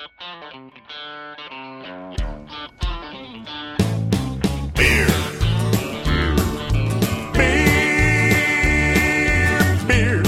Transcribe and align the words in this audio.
Beer. 0.00 0.08
Beer. 7.34 7.82
Beer. 9.86 10.22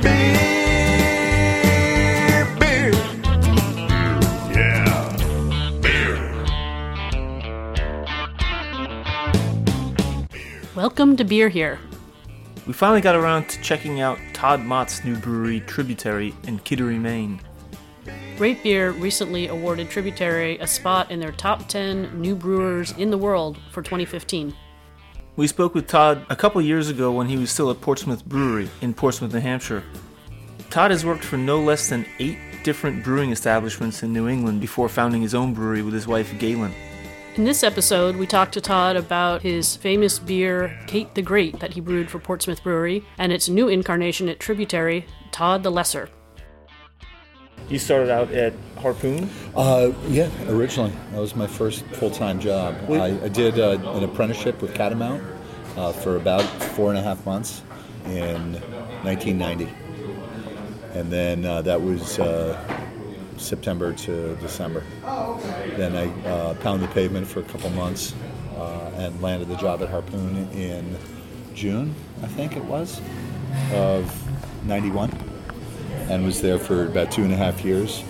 Beer. 0.00 0.46
Beer. 2.58 2.92
Yeah. 4.50 5.12
Beer. 5.82 6.16
Welcome 10.74 11.18
to 11.18 11.24
Beer 11.24 11.50
Here. 11.50 11.78
We 12.64 12.72
finally 12.72 13.00
got 13.00 13.16
around 13.16 13.48
to 13.48 13.60
checking 13.60 14.00
out 14.00 14.20
Todd 14.34 14.60
Mott's 14.60 15.04
new 15.04 15.16
brewery, 15.16 15.60
Tributary, 15.60 16.32
in 16.44 16.60
Kittery, 16.60 16.96
Maine. 16.96 17.40
RateBeer 18.36 19.00
recently 19.00 19.48
awarded 19.48 19.90
Tributary 19.90 20.58
a 20.58 20.66
spot 20.68 21.10
in 21.10 21.18
their 21.18 21.32
top 21.32 21.66
10 21.68 22.20
new 22.20 22.36
brewers 22.36 22.92
in 22.92 23.10
the 23.10 23.18
world 23.18 23.58
for 23.72 23.82
2015. 23.82 24.54
We 25.34 25.48
spoke 25.48 25.74
with 25.74 25.88
Todd 25.88 26.24
a 26.30 26.36
couple 26.36 26.62
years 26.62 26.88
ago 26.88 27.10
when 27.10 27.28
he 27.28 27.36
was 27.36 27.50
still 27.50 27.68
at 27.70 27.80
Portsmouth 27.80 28.24
Brewery 28.24 28.68
in 28.80 28.94
Portsmouth, 28.94 29.32
New 29.34 29.40
Hampshire. 29.40 29.82
Todd 30.70 30.92
has 30.92 31.04
worked 31.04 31.24
for 31.24 31.36
no 31.36 31.60
less 31.60 31.88
than 31.88 32.06
eight 32.20 32.38
different 32.62 33.02
brewing 33.02 33.32
establishments 33.32 34.04
in 34.04 34.12
New 34.12 34.28
England 34.28 34.60
before 34.60 34.88
founding 34.88 35.20
his 35.20 35.34
own 35.34 35.52
brewery 35.52 35.82
with 35.82 35.94
his 35.94 36.06
wife, 36.06 36.32
Galen. 36.38 36.72
In 37.34 37.44
this 37.44 37.62
episode, 37.62 38.16
we 38.16 38.26
talked 38.26 38.52
to 38.52 38.60
Todd 38.60 38.94
about 38.94 39.40
his 39.40 39.74
famous 39.74 40.18
beer, 40.18 40.78
Kate 40.86 41.14
the 41.14 41.22
Great, 41.22 41.60
that 41.60 41.72
he 41.72 41.80
brewed 41.80 42.10
for 42.10 42.18
Portsmouth 42.18 42.62
Brewery, 42.62 43.02
and 43.16 43.32
its 43.32 43.48
new 43.48 43.68
incarnation 43.68 44.28
at 44.28 44.38
Tributary, 44.38 45.06
Todd 45.30 45.62
the 45.62 45.70
Lesser. 45.70 46.10
You 47.70 47.78
started 47.78 48.10
out 48.10 48.30
at 48.32 48.52
Harpoon? 48.76 49.30
Uh, 49.56 49.92
yeah, 50.08 50.28
originally 50.48 50.92
that 51.12 51.20
was 51.20 51.34
my 51.34 51.46
first 51.46 51.86
full-time 51.86 52.38
job. 52.38 52.76
I, 52.90 53.18
I 53.24 53.28
did 53.28 53.58
uh, 53.58 53.78
an 53.82 54.04
apprenticeship 54.04 54.60
with 54.60 54.74
Catamount 54.74 55.24
uh, 55.78 55.90
for 55.90 56.16
about 56.16 56.42
four 56.42 56.90
and 56.90 56.98
a 56.98 57.02
half 57.02 57.24
months 57.24 57.62
in 58.04 58.52
1990, 59.04 59.68
and 60.92 61.10
then 61.10 61.46
uh, 61.46 61.62
that 61.62 61.80
was 61.80 62.18
uh, 62.18 62.71
September 63.42 63.92
to 63.92 64.36
December. 64.36 64.82
Then 65.76 65.96
I 65.96 66.28
uh, 66.28 66.54
pounded 66.54 66.88
the 66.88 66.94
pavement 66.94 67.26
for 67.26 67.40
a 67.40 67.44
couple 67.44 67.70
months 67.70 68.14
uh, 68.56 68.90
and 68.96 69.20
landed 69.20 69.48
the 69.48 69.56
job 69.56 69.82
at 69.82 69.88
Harpoon 69.88 70.48
in 70.52 70.96
June, 71.54 71.94
I 72.22 72.26
think 72.28 72.56
it 72.56 72.64
was, 72.64 73.00
of 73.72 74.04
'91 74.66 75.10
and 76.08 76.24
was 76.24 76.40
there 76.40 76.58
for 76.58 76.86
about 76.86 77.12
two 77.12 77.22
and 77.22 77.32
a 77.32 77.36
half 77.36 77.64
years. 77.64 78.02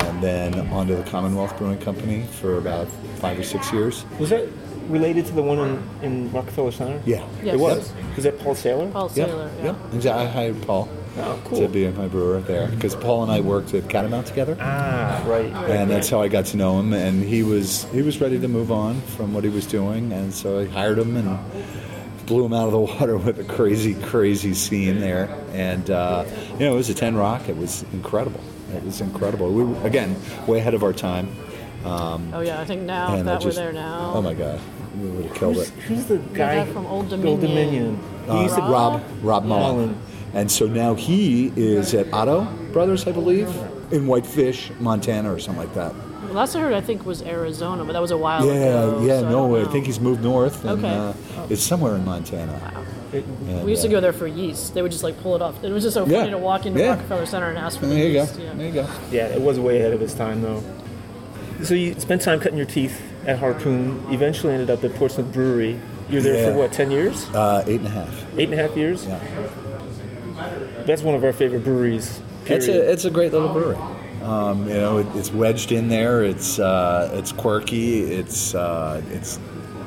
And 0.00 0.22
then 0.22 0.58
onto 0.68 0.96
the 0.96 1.02
Commonwealth 1.10 1.56
Brewing 1.58 1.78
Company 1.78 2.24
for 2.40 2.58
about 2.58 2.88
five 3.16 3.38
or 3.38 3.42
six 3.42 3.72
years. 3.72 4.04
Was 4.18 4.30
that 4.30 4.48
related 4.88 5.26
to 5.26 5.32
the 5.32 5.42
one 5.42 5.58
in, 5.58 5.82
in 6.02 6.32
Rockefeller 6.32 6.70
Center? 6.72 7.00
Yeah. 7.06 7.26
Yes. 7.42 7.54
It 7.54 7.60
was. 7.60 7.92
Was 8.14 8.24
that 8.24 8.38
Paul 8.38 8.54
Saylor? 8.54 8.92
Paul 8.92 9.10
Yep. 9.14 9.28
Saylor. 9.28 9.50
yeah. 9.58 9.64
Yep. 9.64 9.76
Exactly. 9.94 10.26
I 10.26 10.30
hired 10.30 10.62
Paul 10.62 10.88
Oh, 11.18 11.40
cool. 11.44 11.58
to 11.60 11.68
be 11.68 11.88
my 11.90 12.06
brewer 12.06 12.40
there 12.40 12.68
because 12.68 12.94
Paul 12.94 13.24
and 13.24 13.32
I 13.32 13.40
worked 13.40 13.74
at 13.74 13.88
Catamount 13.88 14.26
together. 14.26 14.56
Ah, 14.60 15.22
right. 15.26 15.46
and 15.70 15.90
that's 15.90 16.08
how 16.08 16.22
I 16.22 16.28
got 16.28 16.46
to 16.46 16.56
know 16.56 16.78
him. 16.78 16.92
And 16.92 17.22
he 17.22 17.42
was 17.42 17.84
he 17.92 18.00
was 18.02 18.20
ready 18.20 18.38
to 18.38 18.48
move 18.48 18.70
on 18.70 19.00
from 19.02 19.34
what 19.34 19.42
he 19.44 19.50
was 19.50 19.66
doing, 19.66 20.12
and 20.12 20.32
so 20.32 20.60
I 20.60 20.66
hired 20.66 20.98
him 20.98 21.16
and 21.16 21.38
blew 22.26 22.44
him 22.44 22.52
out 22.52 22.66
of 22.66 22.72
the 22.72 22.78
water 22.94 23.16
with 23.18 23.40
a 23.40 23.44
crazy, 23.44 23.94
crazy 23.94 24.54
scene 24.54 25.00
there. 25.00 25.28
And 25.52 25.90
uh, 25.90 26.24
you 26.52 26.60
know, 26.60 26.74
it 26.74 26.76
was 26.76 26.88
a 26.90 26.94
ten 26.94 27.16
rock. 27.16 27.48
It 27.48 27.56
was 27.56 27.84
incredible. 27.92 28.40
It 28.72 28.84
was 28.84 29.00
incredible. 29.00 29.50
We 29.52 29.64
were, 29.64 29.86
again 29.86 30.14
way 30.46 30.58
ahead 30.60 30.74
of 30.74 30.84
our 30.84 30.92
time. 30.92 31.28
Oh, 31.84 32.40
yeah, 32.40 32.60
I 32.60 32.64
think 32.64 32.82
now, 32.82 33.14
if 33.14 33.20
And 33.20 33.28
I 33.28 33.32
that 33.32 33.40
were 33.40 33.50
just- 33.50 33.56
there 33.56 33.72
now. 33.72 34.12
Oh 34.14 34.22
my 34.22 34.34
god, 34.34 34.60
we 35.00 35.08
would 35.08 35.24
have 35.26 35.34
killed 35.34 35.56
Who's, 35.56 35.68
it. 35.68 35.74
who's 35.88 36.04
the 36.06 36.18
guy 36.18 36.64
guy 36.64 36.72
from 36.72 36.86
Old 36.86 37.08
Dominion? 37.08 37.30
Old 37.32 37.40
Dominion. 37.40 37.98
Dominion. 38.26 38.36
He 38.36 38.42
used 38.44 38.54
to 38.54 38.60
Rob? 38.62 39.02
Rob 39.22 39.24
Rob 39.24 39.44
Mullen. 39.44 40.00
Mullen. 40.32 40.40
And 40.42 40.50
so 40.50 40.66
now 40.66 40.94
he 40.94 41.52
is 41.56 41.94
at 41.94 42.12
Otto 42.12 42.44
Brothers, 42.72 43.06
I 43.06 43.12
believe, 43.12 43.48
in 43.92 44.06
Whitefish, 44.06 44.70
Montana, 44.80 45.32
or 45.32 45.38
something 45.38 45.64
like 45.64 45.74
that. 45.74 45.94
Last 46.32 46.54
I 46.54 46.60
heard, 46.60 46.74
I 46.74 46.80
think, 46.80 47.04
was 47.04 47.22
Arizona, 47.22 47.84
but 47.84 47.92
that 47.94 48.02
was 48.02 48.12
a 48.12 48.16
while 48.16 48.46
Yeah, 48.46 48.52
ago. 48.52 49.02
yeah, 49.04 49.20
so 49.20 49.26
I 49.26 49.30
no, 49.30 49.54
don't 49.56 49.68
I, 49.68 49.72
think 49.72 49.86
he's 49.86 49.98
moved 49.98 50.22
north, 50.22 50.64
and 50.64 50.84
Okay. 50.84 50.94
uh, 50.94 51.12
it's 51.50 51.62
somewhere 51.62 51.96
in 51.96 52.04
Montana. 52.04 52.60
And, 53.12 53.64
We 53.64 53.72
used 53.72 53.82
to 53.82 53.88
uh, 53.88 53.92
go 53.92 54.00
there 54.00 54.12
for 54.12 54.28
yeast. 54.28 54.72
They 54.74 54.82
would 54.82 54.92
just 54.92 55.02
like 55.02 55.20
pull 55.22 55.34
it 55.34 55.42
off. 55.42 55.64
It 55.64 55.72
was 55.72 55.82
just 55.82 55.94
so 55.94 56.06
Yeah. 56.06 56.18
funny 56.20 56.30
to 56.30 56.38
walk 56.38 56.66
into 56.66 56.78
Yeah. 56.78 56.90
Rockefeller 56.90 57.26
Center 57.26 57.48
and 57.48 57.58
ask 57.58 57.80
for 57.80 57.86
the 57.86 57.94
There 57.96 58.06
you 58.06 58.12
go. 58.12 58.20
yeast. 58.20 58.38
Yeah. 58.38 58.52
There 58.56 58.66
you 58.68 58.72
go. 58.72 58.86
Yeah, 59.10 59.26
it 59.26 59.40
was 59.40 59.58
way 59.58 59.78
ahead 59.80 59.92
of 59.92 60.00
its 60.02 60.14
time, 60.14 60.40
though. 60.42 60.62
So 61.64 61.74
you 61.74 61.98
spent 61.98 62.22
time 62.22 62.38
cutting 62.38 62.56
your 62.56 62.66
teeth 62.66 63.00
at 63.26 63.40
Harpoon. 63.40 64.00
Eventually 64.12 64.52
ended 64.52 64.70
up 64.70 64.84
at 64.84 64.94
Portsmouth 64.94 65.32
Brewery. 65.32 65.80
You 66.08 66.16
were 66.18 66.22
there 66.22 66.34
Yeah. 66.36 66.52
for 66.52 66.58
what, 66.58 66.72
ten 66.72 66.92
years? 66.92 67.26
Uh, 67.34 67.64
eight 67.66 67.80
and 67.80 67.88
a 67.88 67.90
half. 67.90 68.24
Eight 68.38 68.50
and 68.50 68.60
a 68.60 68.62
half 68.68 68.76
years? 68.76 69.06
Yeah. 69.08 69.18
That's 70.86 71.02
one 71.02 71.14
of 71.14 71.24
our 71.24 71.32
favorite 71.32 71.64
breweries. 71.64 72.20
Period. 72.44 72.62
It's 72.62 72.68
a 72.68 72.92
it's 72.92 73.04
a 73.04 73.10
great 73.10 73.32
little 73.32 73.52
brewery. 73.52 73.76
Um, 74.22 74.68
you 74.68 74.74
know, 74.74 74.98
it, 74.98 75.06
it's 75.14 75.32
wedged 75.32 75.72
in 75.72 75.88
there. 75.88 76.22
It's 76.24 76.58
uh, 76.58 77.10
it's 77.14 77.32
quirky. 77.32 78.02
It's 78.02 78.54
uh, 78.54 79.02
it's 79.10 79.38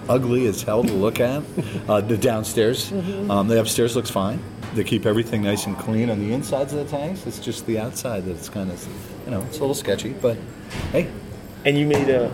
ugly 0.10 0.48
as 0.48 0.64
hell 0.64 0.84
to 0.84 0.94
look 0.94 1.20
at. 1.20 1.44
Uh, 1.88 2.00
the 2.00 2.18
downstairs, 2.18 2.94
um, 3.30 3.50
the 3.50 3.60
upstairs 3.60 3.94
looks 3.94 4.10
fine. 4.10 4.42
They 4.74 4.86
keep 4.86 5.06
everything 5.06 5.44
nice 5.44 5.66
and 5.66 5.78
clean 5.78 6.10
on 6.10 6.18
the 6.18 6.34
insides 6.34 6.72
of 6.72 6.80
the 6.80 6.86
tanks. 6.86 7.28
It's 7.28 7.40
just 7.40 7.66
the 7.66 7.78
outside 7.78 8.24
that's 8.26 8.48
kind 8.48 8.72
of, 8.72 8.88
you 9.26 9.32
know, 9.32 9.42
it's 9.42 9.58
a 9.58 9.60
little 9.60 9.76
sketchy. 9.76 10.14
But 10.14 10.38
hey, 10.94 11.12
and 11.66 11.78
you 11.78 11.86
made 11.86 12.10
a 12.10 12.32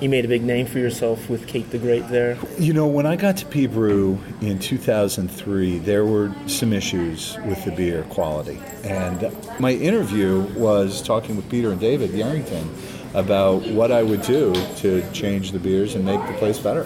you 0.00 0.08
made 0.08 0.24
a 0.24 0.28
big 0.28 0.42
name 0.42 0.66
for 0.66 0.78
yourself 0.78 1.28
with 1.30 1.46
Kate 1.46 1.70
the 1.70 1.78
Great 1.78 2.08
there. 2.08 2.36
You 2.58 2.72
know, 2.72 2.86
when 2.86 3.06
I 3.06 3.16
got 3.16 3.36
to 3.38 3.46
P 3.46 3.66
Brew 3.66 4.18
in 4.40 4.58
2003, 4.58 5.78
there 5.78 6.04
were 6.04 6.34
some 6.46 6.72
issues 6.72 7.36
with 7.46 7.64
the 7.64 7.70
beer 7.72 8.02
quality. 8.04 8.60
And 8.82 9.32
my 9.60 9.72
interview 9.72 10.42
was 10.54 11.00
talking 11.00 11.36
with 11.36 11.48
Peter 11.48 11.70
and 11.70 11.80
David 11.80 12.10
Yarrington 12.10 12.68
about 13.14 13.62
what 13.68 13.92
I 13.92 14.02
would 14.02 14.22
do 14.22 14.52
to 14.78 15.08
change 15.12 15.52
the 15.52 15.58
beers 15.60 15.94
and 15.94 16.04
make 16.04 16.20
the 16.26 16.34
place 16.34 16.58
better. 16.58 16.84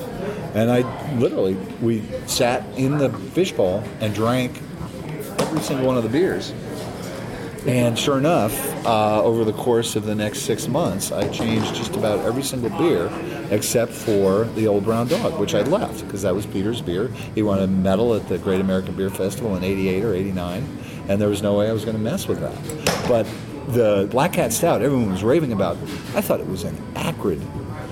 And 0.54 0.70
I 0.70 1.14
literally, 1.16 1.54
we 1.80 2.02
sat 2.26 2.64
in 2.78 2.98
the 2.98 3.10
fishbowl 3.10 3.82
and 4.00 4.14
drank 4.14 4.60
every 5.40 5.60
single 5.60 5.86
one 5.86 5.96
of 5.96 6.02
the 6.02 6.10
beers. 6.10 6.52
And 7.66 7.98
sure 7.98 8.18
enough, 8.18 8.54
uh, 8.86 9.22
over 9.22 9.44
the 9.44 9.52
course 9.52 9.96
of 9.96 10.04
the 10.04 10.14
next 10.14 10.40
six 10.40 10.68
months, 10.68 11.12
I 11.12 11.28
changed 11.28 11.74
just 11.74 11.96
about 11.96 12.24
every 12.24 12.42
single 12.42 12.70
beer 12.70 13.10
except 13.50 13.92
for 13.92 14.44
the 14.44 14.66
Old 14.66 14.84
Brown 14.84 15.08
Dog, 15.08 15.38
which 15.38 15.54
I 15.54 15.62
left 15.62 16.04
because 16.04 16.22
that 16.22 16.34
was 16.34 16.46
Peter's 16.46 16.80
beer. 16.80 17.08
He 17.34 17.42
won 17.42 17.58
a 17.58 17.66
medal 17.66 18.14
at 18.14 18.28
the 18.28 18.38
Great 18.38 18.60
American 18.60 18.94
Beer 18.94 19.10
Festival 19.10 19.56
in 19.56 19.64
'88 19.64 20.04
or 20.04 20.14
'89, 20.14 20.78
and 21.08 21.20
there 21.20 21.28
was 21.28 21.42
no 21.42 21.58
way 21.58 21.68
I 21.68 21.72
was 21.72 21.84
going 21.84 21.96
to 21.96 22.02
mess 22.02 22.28
with 22.28 22.40
that. 22.40 23.08
But 23.08 23.26
the 23.74 24.08
Black 24.10 24.32
Cat 24.34 24.52
Stout, 24.52 24.80
everyone 24.80 25.10
was 25.10 25.24
raving 25.24 25.52
about. 25.52 25.76
I 26.14 26.20
thought 26.20 26.40
it 26.40 26.46
was 26.46 26.64
an 26.64 26.76
acrid 26.94 27.40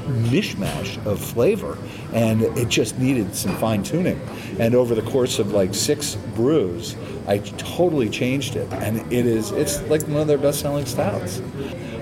mishmash 0.06 1.04
of 1.04 1.20
flavor, 1.20 1.76
and 2.12 2.42
it 2.42 2.68
just 2.68 2.98
needed 2.98 3.34
some 3.34 3.56
fine 3.56 3.82
tuning. 3.82 4.20
And 4.58 4.74
over 4.74 4.94
the 4.94 5.02
course 5.02 5.38
of 5.38 5.52
like 5.52 5.74
six 5.74 6.14
brews, 6.34 6.96
I 7.26 7.38
totally 7.38 8.08
changed 8.08 8.56
it, 8.56 8.72
and 8.74 8.98
it 9.12 9.26
is 9.26 9.50
it's 9.52 9.82
like 9.82 10.02
one 10.02 10.22
of 10.22 10.26
their 10.26 10.38
best 10.38 10.60
selling 10.60 10.86
stouts. 10.86 11.38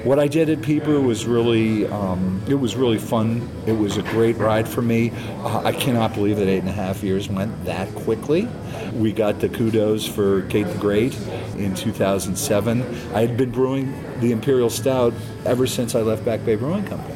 What 0.05 0.19
I 0.19 0.29
did 0.29 0.51
at 0.51 0.61
P 0.61 0.81
Brew 0.81 1.03
was 1.03 1.27
really 1.27 1.87
um, 1.87 2.43
it 2.49 2.55
was 2.55 2.77
really 2.77 2.99
fun. 2.99 3.49
It 3.67 3.73
was 3.73 3.97
a 3.97 4.03
great 4.03 4.37
ride 4.37 4.69
for 4.69 4.83
me. 4.83 5.11
Uh, 5.43 5.63
I 5.65 5.73
cannot 5.73 6.15
believe 6.15 6.37
that 6.37 6.49
eight 6.49 6.59
and 6.59 6.69
a 6.69 6.73
half 6.73 7.03
years 7.03 7.29
went 7.29 7.65
that 7.65 7.93
quickly. 7.95 8.49
We 8.93 9.13
got 9.13 9.41
the 9.41 9.49
kudos 9.49 10.07
for 10.07 10.43
Kate 10.49 10.67
the 10.67 10.79
Great 10.79 11.17
in 11.57 11.75
2007. 11.75 12.83
I 13.15 13.21
had 13.21 13.37
been 13.37 13.51
brewing 13.51 13.95
the 14.21 14.33
Imperial 14.33 14.71
Stout 14.71 15.15
ever 15.47 15.67
since 15.67 15.95
I 15.95 16.03
left 16.03 16.25
Back 16.25 16.45
Bay 16.45 16.57
Brewing 16.57 16.85
Company 16.85 17.15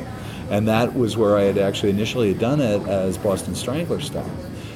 and 0.50 0.66
that 0.68 0.94
was 0.94 1.16
where 1.16 1.36
I 1.36 1.42
had 1.42 1.58
actually 1.58 1.90
initially 1.90 2.34
done 2.34 2.60
it 2.60 2.86
as 2.88 3.18
Boston 3.18 3.54
Strangler 3.54 4.00
Stout. 4.00 4.26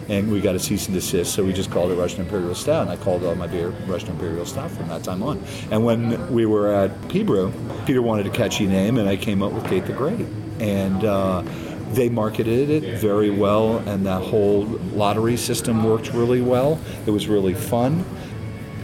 And 0.08 0.30
we 0.30 0.40
got 0.40 0.54
a 0.54 0.58
cease 0.58 0.86
and 0.86 0.94
desist, 0.94 1.34
so 1.34 1.44
we 1.44 1.52
just 1.52 1.70
called 1.70 1.90
it 1.90 1.94
Russian 1.94 2.22
Imperial 2.22 2.54
Stout, 2.54 2.82
and 2.82 2.90
I 2.90 2.96
called 2.96 3.24
all 3.24 3.34
my 3.34 3.46
beer 3.46 3.68
Russian 3.86 4.10
Imperial 4.10 4.44
Stout 4.44 4.70
from 4.70 4.88
that 4.88 5.04
time 5.04 5.22
on. 5.22 5.42
And 5.70 5.84
when 5.84 6.32
we 6.32 6.44
were 6.44 6.72
at 6.72 7.08
P 7.08 7.22
Brew, 7.22 7.52
Peter 7.86 8.02
wanted 8.02 8.26
a 8.26 8.30
catchy 8.30 8.66
name, 8.66 8.98
and 8.98 9.08
I 9.08 9.16
came 9.16 9.42
up 9.42 9.52
with 9.52 9.66
Kate 9.68 9.86
the 9.86 9.92
Great. 9.92 10.26
And 10.58 11.04
uh, 11.04 11.42
they 11.92 12.08
marketed 12.08 12.70
it 12.70 12.98
very 12.98 13.30
well, 13.30 13.78
and 13.78 14.06
that 14.06 14.22
whole 14.22 14.64
lottery 14.94 15.36
system 15.36 15.84
worked 15.84 16.12
really 16.12 16.40
well. 16.40 16.80
It 17.06 17.10
was 17.10 17.28
really 17.28 17.54
fun. 17.54 18.04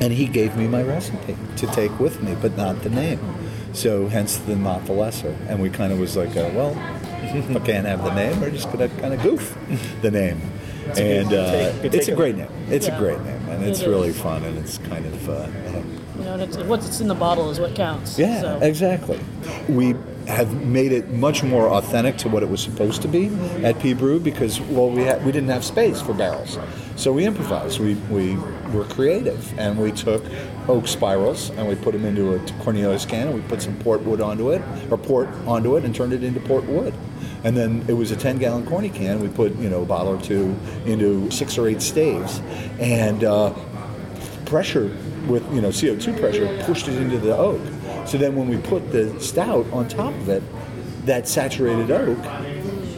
And 0.01 0.13
he 0.13 0.27
gave 0.27 0.57
me 0.57 0.69
my 0.69 0.83
recipe 0.83 1.37
to 1.57 1.67
take 1.69 1.99
with 1.99 2.23
me, 2.23 2.37
but 2.41 2.57
not 2.57 2.83
the 2.83 2.91
name. 2.91 3.19
So 3.73 4.09
hence 4.09 4.37
the 4.37 4.55
Todd 4.55 4.87
the 4.87 4.93
Lesser. 4.93 5.37
And 5.49 5.61
we 5.61 5.71
kind 5.71 5.93
of 5.93 5.99
was 5.99 6.17
like, 6.17 6.31
uh, 6.31 6.51
well, 6.55 6.75
I 6.77 7.61
can't 7.65 7.87
have 7.87 8.05
the 8.05 8.15
name, 8.15 8.41
we're 8.41 8.51
just 8.51 8.71
gonna 8.71 8.89
kind 8.89 9.13
of 9.13 9.23
goof 9.23 9.57
the 10.03 10.11
name. 10.11 10.41
And 10.97 11.29
good 11.29 11.39
uh, 11.39 11.81
take- 11.83 11.95
it's 11.95 12.09
a 12.09 12.15
great 12.15 12.37
name. 12.37 12.49
It's 12.71 12.87
Yeah. 12.87 12.97
a 12.97 12.99
great 12.99 13.21
name, 13.25 13.49
and 13.51 13.65
it's 13.65 13.81
It 13.81 13.89
really 13.89 14.13
fun, 14.13 14.45
and 14.45 14.57
it's 14.59 14.79
kind 14.79 15.05
of 15.07 15.29
uh, 15.29 15.33
Yeah, 16.19 16.25
know, 16.25 16.33
and 16.35 16.43
it's, 16.43 16.57
what's 16.59 17.01
in 17.01 17.09
the 17.09 17.15
bottle 17.15 17.51
is 17.51 17.61
what 17.61 17.75
counts. 17.75 18.19
Yeah, 18.19 18.41
So, 18.41 18.59
exactly. 18.63 19.19
We 19.69 19.95
have 20.29 20.63
made 20.67 20.93
it 20.93 21.09
much 21.11 21.43
more 21.43 21.71
authentic 21.71 22.19
to 22.19 22.29
what 22.29 22.43
it 22.43 22.49
was 22.51 22.61
supposed 22.61 23.01
to 23.03 23.09
be 23.09 23.29
at 23.65 23.81
P 23.81 23.95
Brew 23.95 24.21
because 24.21 24.61
well 24.61 24.91
we 24.91 25.03
had, 25.03 25.25
we 25.25 25.33
didn't 25.33 25.49
have 25.49 25.65
space 25.65 26.01
for 26.03 26.13
barrels, 26.13 26.59
so 26.97 27.13
we 27.13 27.25
improvised. 27.25 27.81
We 27.81 27.95
we 28.11 28.37
were 28.73 28.85
creative 28.85 29.59
and 29.59 29.79
we 29.79 29.91
took 29.91 30.23
oak 30.69 30.87
spirals 30.87 31.49
and 31.51 31.67
we 31.67 31.75
put 31.77 31.93
them 31.93 32.05
into 32.05 32.35
a 32.35 32.39
Cornelius 32.63 33.07
can 33.07 33.29
and 33.29 33.35
we 33.35 33.43
put 33.49 33.63
some 33.63 33.77
port 33.79 34.03
wood 34.03 34.21
onto 34.21 34.51
it 34.51 34.61
or 34.91 34.99
port 34.99 35.29
onto 35.47 35.77
it 35.77 35.85
and 35.85 35.95
turned 35.95 36.13
it 36.13 36.23
into 36.23 36.41
port 36.41 36.65
wood. 36.65 36.93
And 37.45 37.57
then 37.57 37.85
it 37.89 37.95
was 37.95 38.11
a 38.11 38.17
10 38.17 38.39
gallon 38.39 38.67
corny 38.67 38.91
can. 38.91 39.21
We 39.21 39.29
put 39.29 39.57
you 39.57 39.71
know 39.71 39.83
a 39.83 39.87
bottle 39.87 40.15
or 40.15 40.21
two 40.21 40.55
into 40.85 41.31
six 41.31 41.57
or 41.57 41.69
eight 41.69 41.81
staves, 41.81 42.41
and 42.79 43.25
uh, 43.25 43.55
pressure 44.45 44.95
with 45.27 45.43
you 45.55 45.63
know 45.63 45.69
CO2 45.69 46.21
pressure 46.21 46.63
pushed 46.65 46.87
it 46.89 47.01
into 47.01 47.19
the 47.19 47.35
oak. 47.35 47.61
So 48.09 48.17
then 48.17 48.35
when 48.37 48.49
we 48.49 48.57
put 48.57 48.91
the 48.91 49.21
stout 49.21 49.71
on 49.71 49.87
top 49.87 50.15
of 50.15 50.31
it, 50.31 50.43
that 51.05 51.29
saturated 51.29 51.91
oak 51.91 52.17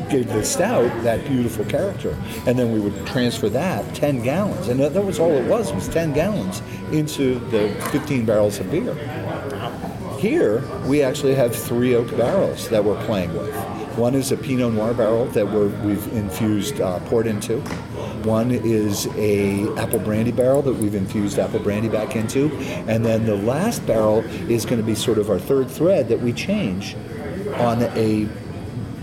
gave 0.09 0.29
the 0.29 0.45
stout 0.45 0.89
that 1.03 1.27
beautiful 1.27 1.65
character. 1.65 2.17
And 2.47 2.57
then 2.57 2.73
we 2.73 2.79
would 2.79 3.07
transfer 3.09 3.49
that 3.49 3.93
10 3.97 4.23
gallons, 4.23 4.69
and 4.69 4.79
that, 4.79 5.05
was 5.05 5.19
all 5.19 5.33
it 5.33 5.49
was, 5.49 5.73
was 5.73 5.89
10 5.89 6.13
gallons 6.13 6.63
into 6.93 7.41
the 7.51 7.71
15 7.91 8.25
barrels 8.25 8.61
of 8.61 8.71
beer. 8.71 8.95
Here, 10.21 10.63
we 10.87 11.03
actually 11.03 11.35
have 11.35 11.57
three 11.57 11.97
oak 11.97 12.17
barrels 12.17 12.69
that 12.69 12.85
we're 12.85 13.03
playing 13.07 13.35
with. 13.35 13.53
One 13.97 14.15
is 14.15 14.31
a 14.31 14.37
Pinot 14.37 14.75
Noir 14.75 14.95
barrel 14.95 15.27
that 15.27 15.45
we're, 15.45 15.71
we've 15.85 16.07
infused 16.13 16.81
uh, 16.81 17.01
port 17.01 17.27
into. 17.27 17.61
One 18.25 18.51
is 18.51 19.07
a 19.17 19.73
apple 19.77 19.99
brandy 19.99 20.33
barrel 20.33 20.63
that 20.63 20.75
we've 20.75 20.95
infused 20.95 21.39
apple 21.39 21.61
brandy 21.61 21.89
back 21.89 22.17
into, 22.17 22.51
and 22.87 23.05
then 23.05 23.27
the 23.27 23.37
last 23.37 23.87
barrel 23.87 24.21
is 24.51 24.65
going 24.65 24.81
to 24.81 24.87
be 24.87 24.95
sort 24.95 25.19
of 25.19 25.31
our 25.31 25.39
third 25.39 25.71
thread 25.71 26.09
that 26.09 26.21
we 26.21 26.33
change 26.33 26.97
on 27.55 27.83
a 27.83 28.29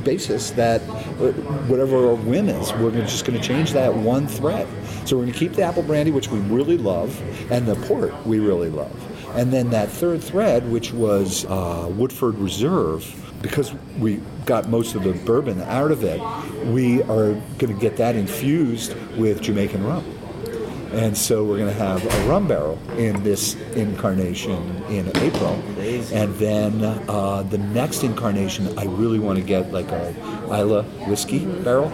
basis 0.04 0.52
that 0.52 0.82
uh, 0.82 1.34
whatever 1.68 2.10
our 2.10 2.16
whim 2.16 2.48
is, 2.48 2.72
we're 2.74 2.92
just 2.92 3.26
going 3.26 3.40
to 3.40 3.46
change 3.46 3.74
that 3.74 3.94
one 3.94 4.26
thread. 4.26 4.68
So 5.06 5.18
we're 5.18 5.24
going 5.24 5.34
to 5.34 5.40
keep 5.40 5.54
the 5.54 5.64
apple 5.64 5.84
brandy, 5.84 6.12
which 6.12 6.30
we 6.30 6.40
really 6.40 6.78
love, 6.78 7.20
and 7.52 7.68
the 7.68 7.76
port 7.88 8.26
we 8.26 8.40
really 8.40 8.70
love. 8.70 8.96
And 9.36 9.52
then 9.52 9.70
that 9.72 9.90
third 9.90 10.24
thread, 10.24 10.70
which 10.72 10.94
was 10.94 11.46
uh, 11.46 11.92
Woodford 11.92 12.36
Reserve, 12.36 13.04
because 13.42 13.74
we 14.00 14.22
got 14.46 14.68
most 14.68 14.96
of 14.96 15.04
the 15.04 15.14
bourbon 15.14 15.62
out 15.64 15.92
of 15.92 16.04
it, 16.04 16.20
we 16.68 17.02
are 17.04 17.34
going 17.58 17.74
to 17.74 17.80
get 17.80 17.98
that 17.98 18.16
infused 18.16 18.96
with 19.18 19.42
Jamaican 19.42 19.84
rum. 19.84 20.06
And 20.92 21.18
so 21.18 21.44
we're 21.44 21.58
going 21.58 21.74
to 21.74 21.80
have 21.80 22.04
a 22.04 22.30
rum 22.30 22.48
barrel 22.48 22.80
in 22.98 23.22
this 23.22 23.56
incarnation 23.76 24.84
in 24.86 25.16
April. 25.18 25.54
And 26.14 26.34
then 26.36 26.84
uh, 27.10 27.44
the 27.44 27.58
next 27.58 28.04
incarnation, 28.04 28.78
I 28.80 28.86
really 28.86 29.20
want 29.20 29.38
to 29.38 29.44
get 29.44 29.72
like 29.74 29.92
a 29.92 30.16
Islay 30.46 30.84
whiskey 31.08 31.46
barrel. 31.46 31.92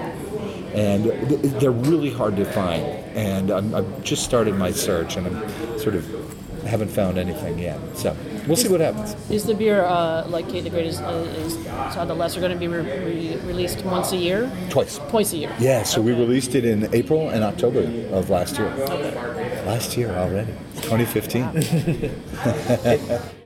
And 0.76 1.06
th- 1.30 1.42
they're 1.60 1.72
really 1.72 2.12
hard 2.12 2.36
to 2.38 2.46
find. 2.46 2.84
And 3.16 3.52
I'm, 3.52 3.74
I've 3.74 4.04
just 4.04 4.24
started 4.24 4.56
my 4.56 4.72
search 4.72 5.18
and 5.18 5.28
I'm 5.28 5.80
sort 5.80 5.96
of 5.96 6.43
haven't 6.66 6.90
found 6.90 7.18
anything 7.18 7.60
yet. 7.60 7.80
So 7.96 8.16
we'll 8.48 8.56
see 8.58 8.70
what 8.70 8.80
happens. 8.82 9.16
Is 9.30 9.46
the 9.46 9.54
beer 9.54 9.84
uh, 9.86 10.26
like 10.28 10.50
Kate 10.50 10.64
the 10.64 10.70
Great 10.70 10.86
is, 10.88 11.00
uh, 11.02 11.28
is 11.38 11.56
Todd 11.94 12.08
the 12.08 12.14
Lesser 12.14 12.40
going 12.40 12.52
to 12.52 12.58
be 12.58 12.68
re- 12.68 12.82
re- 12.82 13.38
released 13.46 13.84
once 13.86 14.12
a 14.12 14.18
year? 14.18 14.52
Twice. 14.70 15.00
Twice 15.10 15.34
a 15.34 15.38
year. 15.38 15.56
Yeah, 15.60 15.84
so 15.84 16.02
we 16.02 16.12
released 16.12 16.56
it 16.56 16.66
in 16.66 16.94
April 16.94 17.30
and 17.30 17.44
October 17.44 17.82
of 18.16 18.30
last 18.30 18.58
year. 18.58 18.70
Last 19.66 19.96
year 19.98 20.12
already. 20.12 20.54
2015. 20.82 22.12